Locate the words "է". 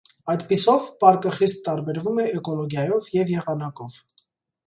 2.23-2.25